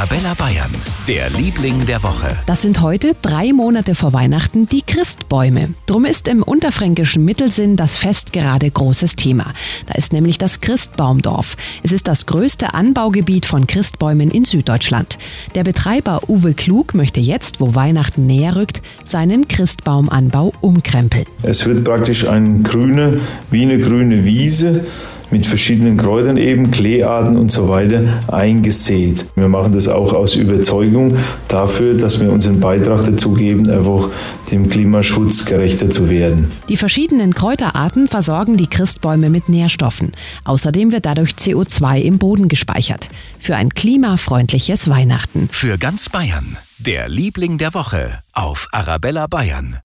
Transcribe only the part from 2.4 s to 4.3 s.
Das sind heute drei Monate vor